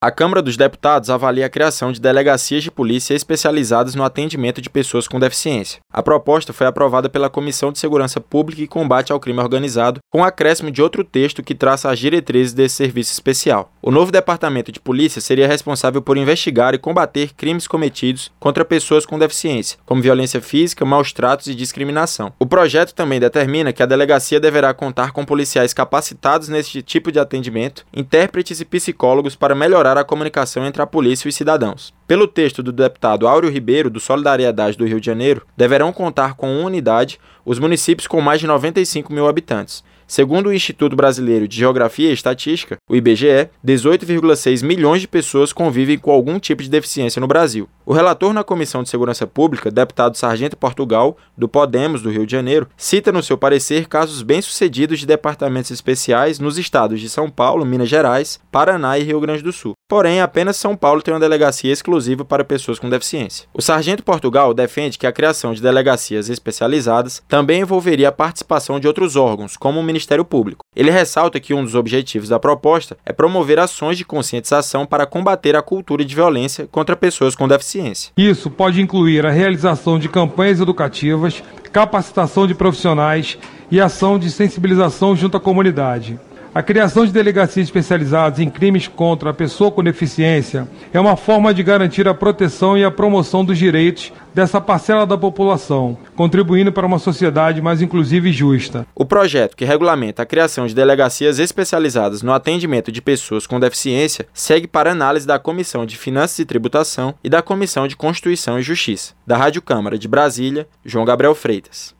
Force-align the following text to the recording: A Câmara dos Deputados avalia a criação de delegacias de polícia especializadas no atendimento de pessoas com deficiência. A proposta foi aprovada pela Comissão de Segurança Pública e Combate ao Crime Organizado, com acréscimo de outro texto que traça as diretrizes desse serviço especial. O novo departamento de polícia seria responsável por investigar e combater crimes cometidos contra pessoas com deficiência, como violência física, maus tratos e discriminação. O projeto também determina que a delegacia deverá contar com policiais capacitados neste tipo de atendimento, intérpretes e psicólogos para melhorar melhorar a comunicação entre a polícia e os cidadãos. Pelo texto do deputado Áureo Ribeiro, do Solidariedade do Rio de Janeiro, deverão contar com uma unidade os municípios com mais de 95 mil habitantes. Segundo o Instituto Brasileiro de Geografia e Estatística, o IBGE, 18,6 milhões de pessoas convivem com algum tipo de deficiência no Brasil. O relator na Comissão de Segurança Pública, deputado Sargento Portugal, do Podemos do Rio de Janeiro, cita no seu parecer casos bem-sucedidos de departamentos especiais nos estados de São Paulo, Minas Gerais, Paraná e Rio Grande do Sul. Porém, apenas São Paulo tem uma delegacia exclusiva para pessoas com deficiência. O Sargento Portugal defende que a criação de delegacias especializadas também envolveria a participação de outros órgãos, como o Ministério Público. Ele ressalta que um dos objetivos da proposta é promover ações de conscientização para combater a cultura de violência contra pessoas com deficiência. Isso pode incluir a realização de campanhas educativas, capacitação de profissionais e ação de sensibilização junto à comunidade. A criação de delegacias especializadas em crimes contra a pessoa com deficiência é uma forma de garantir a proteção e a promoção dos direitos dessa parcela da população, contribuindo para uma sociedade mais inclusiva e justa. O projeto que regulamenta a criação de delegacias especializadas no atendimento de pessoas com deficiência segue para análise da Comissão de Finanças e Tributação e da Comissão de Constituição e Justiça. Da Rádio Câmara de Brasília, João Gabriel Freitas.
A 0.00 0.12
Câmara 0.12 0.40
dos 0.40 0.56
Deputados 0.56 1.10
avalia 1.10 1.46
a 1.46 1.48
criação 1.48 1.90
de 1.90 2.00
delegacias 2.00 2.62
de 2.62 2.70
polícia 2.70 3.14
especializadas 3.14 3.96
no 3.96 4.04
atendimento 4.04 4.62
de 4.62 4.70
pessoas 4.70 5.08
com 5.08 5.18
deficiência. 5.18 5.80
A 5.92 6.00
proposta 6.00 6.52
foi 6.52 6.68
aprovada 6.68 7.08
pela 7.08 7.28
Comissão 7.28 7.72
de 7.72 7.80
Segurança 7.80 8.20
Pública 8.20 8.62
e 8.62 8.68
Combate 8.68 9.10
ao 9.10 9.18
Crime 9.18 9.40
Organizado, 9.40 9.98
com 10.08 10.22
acréscimo 10.22 10.70
de 10.70 10.80
outro 10.80 11.02
texto 11.02 11.42
que 11.42 11.52
traça 11.52 11.90
as 11.90 11.98
diretrizes 11.98 12.54
desse 12.54 12.76
serviço 12.76 13.12
especial. 13.12 13.72
O 13.82 13.90
novo 13.90 14.12
departamento 14.12 14.70
de 14.70 14.78
polícia 14.78 15.20
seria 15.20 15.48
responsável 15.48 16.00
por 16.00 16.16
investigar 16.16 16.74
e 16.74 16.78
combater 16.78 17.34
crimes 17.34 17.66
cometidos 17.66 18.30
contra 18.38 18.64
pessoas 18.64 19.04
com 19.04 19.18
deficiência, 19.18 19.80
como 19.84 20.00
violência 20.00 20.40
física, 20.40 20.84
maus 20.84 21.12
tratos 21.12 21.48
e 21.48 21.56
discriminação. 21.56 22.32
O 22.38 22.46
projeto 22.46 22.94
também 22.94 23.18
determina 23.18 23.72
que 23.72 23.82
a 23.82 23.86
delegacia 23.86 24.38
deverá 24.38 24.72
contar 24.72 25.10
com 25.10 25.24
policiais 25.24 25.74
capacitados 25.74 26.48
neste 26.48 26.82
tipo 26.82 27.10
de 27.10 27.18
atendimento, 27.18 27.84
intérpretes 27.92 28.60
e 28.60 28.64
psicólogos 28.64 29.34
para 29.34 29.56
melhorar 29.56 29.87
melhorar 29.88 30.00
a 30.00 30.04
comunicação 30.04 30.66
entre 30.66 30.82
a 30.82 30.86
polícia 30.86 31.26
e 31.26 31.30
os 31.30 31.34
cidadãos. 31.34 31.94
Pelo 32.06 32.26
texto 32.26 32.62
do 32.62 32.72
deputado 32.72 33.26
Áureo 33.26 33.50
Ribeiro, 33.50 33.90
do 33.90 34.00
Solidariedade 34.00 34.76
do 34.76 34.86
Rio 34.86 35.00
de 35.00 35.06
Janeiro, 35.06 35.46
deverão 35.56 35.92
contar 35.92 36.34
com 36.34 36.50
uma 36.58 36.66
unidade 36.66 37.18
os 37.44 37.58
municípios 37.58 38.06
com 38.06 38.20
mais 38.20 38.40
de 38.40 38.46
95 38.46 39.12
mil 39.12 39.26
habitantes. 39.26 39.82
Segundo 40.06 40.46
o 40.46 40.54
Instituto 40.54 40.96
Brasileiro 40.96 41.46
de 41.46 41.58
Geografia 41.58 42.08
e 42.08 42.14
Estatística, 42.14 42.78
o 42.88 42.96
IBGE, 42.96 43.50
18,6 43.62 44.64
milhões 44.64 45.02
de 45.02 45.08
pessoas 45.08 45.52
convivem 45.52 45.98
com 45.98 46.10
algum 46.10 46.38
tipo 46.38 46.62
de 46.62 46.70
deficiência 46.70 47.20
no 47.20 47.26
Brasil. 47.26 47.68
O 47.84 47.92
relator 47.92 48.32
na 48.32 48.42
Comissão 48.42 48.82
de 48.82 48.88
Segurança 48.88 49.26
Pública, 49.26 49.70
deputado 49.70 50.16
Sargento 50.16 50.56
Portugal, 50.56 51.18
do 51.36 51.46
Podemos 51.46 52.00
do 52.00 52.10
Rio 52.10 52.24
de 52.24 52.32
Janeiro, 52.32 52.66
cita 52.74 53.12
no 53.12 53.22
seu 53.22 53.36
parecer 53.36 53.86
casos 53.86 54.22
bem-sucedidos 54.22 54.98
de 54.98 55.06
departamentos 55.06 55.70
especiais 55.70 56.38
nos 56.38 56.56
estados 56.56 57.00
de 57.00 57.10
São 57.10 57.28
Paulo, 57.28 57.66
Minas 57.66 57.90
Gerais, 57.90 58.40
Paraná 58.50 58.98
e 58.98 59.02
Rio 59.02 59.20
Grande 59.20 59.42
do 59.42 59.52
Sul. 59.52 59.74
Porém, 59.88 60.20
apenas 60.20 60.58
São 60.58 60.76
Paulo 60.76 61.00
tem 61.00 61.14
uma 61.14 61.18
delegacia 61.18 61.72
exclusiva 61.72 62.22
para 62.22 62.44
pessoas 62.44 62.78
com 62.78 62.90
deficiência. 62.90 63.48
O 63.54 63.62
Sargento 63.62 64.02
Portugal 64.02 64.52
defende 64.52 64.98
que 64.98 65.06
a 65.06 65.12
criação 65.12 65.54
de 65.54 65.62
delegacias 65.62 66.28
especializadas 66.28 67.22
também 67.26 67.62
envolveria 67.62 68.10
a 68.10 68.12
participação 68.12 68.78
de 68.78 68.86
outros 68.86 69.16
órgãos, 69.16 69.56
como 69.56 69.80
o 69.80 69.82
Ministério 69.82 70.26
Público. 70.26 70.62
Ele 70.76 70.90
ressalta 70.90 71.40
que 71.40 71.54
um 71.54 71.64
dos 71.64 71.74
objetivos 71.74 72.28
da 72.28 72.38
proposta 72.38 72.98
é 73.06 73.14
promover 73.14 73.58
ações 73.58 73.96
de 73.96 74.04
conscientização 74.04 74.84
para 74.84 75.06
combater 75.06 75.56
a 75.56 75.62
cultura 75.62 76.04
de 76.04 76.14
violência 76.14 76.68
contra 76.70 76.94
pessoas 76.94 77.34
com 77.34 77.48
deficiência. 77.48 78.12
Isso 78.14 78.50
pode 78.50 78.82
incluir 78.82 79.24
a 79.24 79.30
realização 79.30 79.98
de 79.98 80.10
campanhas 80.10 80.60
educativas, 80.60 81.42
capacitação 81.72 82.46
de 82.46 82.54
profissionais 82.54 83.38
e 83.70 83.80
ação 83.80 84.18
de 84.18 84.30
sensibilização 84.30 85.16
junto 85.16 85.38
à 85.38 85.40
comunidade. 85.40 86.20
A 86.58 86.62
criação 86.64 87.06
de 87.06 87.12
delegacias 87.12 87.68
especializadas 87.68 88.40
em 88.40 88.50
crimes 88.50 88.88
contra 88.88 89.30
a 89.30 89.32
pessoa 89.32 89.70
com 89.70 89.80
deficiência 89.80 90.66
é 90.92 90.98
uma 90.98 91.16
forma 91.16 91.54
de 91.54 91.62
garantir 91.62 92.08
a 92.08 92.14
proteção 92.14 92.76
e 92.76 92.82
a 92.82 92.90
promoção 92.90 93.44
dos 93.44 93.56
direitos 93.56 94.12
dessa 94.34 94.60
parcela 94.60 95.06
da 95.06 95.16
população, 95.16 95.96
contribuindo 96.16 96.72
para 96.72 96.84
uma 96.84 96.98
sociedade 96.98 97.62
mais 97.62 97.80
inclusiva 97.80 98.28
e 98.28 98.32
justa. 98.32 98.84
O 98.92 99.04
projeto 99.04 99.56
que 99.56 99.64
regulamenta 99.64 100.24
a 100.24 100.26
criação 100.26 100.66
de 100.66 100.74
delegacias 100.74 101.38
especializadas 101.38 102.22
no 102.22 102.32
atendimento 102.32 102.90
de 102.90 103.00
pessoas 103.00 103.46
com 103.46 103.60
deficiência 103.60 104.26
segue 104.34 104.66
para 104.66 104.90
análise 104.90 105.28
da 105.28 105.38
Comissão 105.38 105.86
de 105.86 105.96
Finanças 105.96 106.40
e 106.40 106.44
Tributação 106.44 107.14
e 107.22 107.28
da 107.28 107.40
Comissão 107.40 107.86
de 107.86 107.94
Constituição 107.94 108.58
e 108.58 108.62
Justiça. 108.62 109.14
Da 109.24 109.36
Rádio 109.36 109.62
Câmara 109.62 109.96
de 109.96 110.08
Brasília, 110.08 110.66
João 110.84 111.04
Gabriel 111.04 111.36
Freitas. 111.36 111.96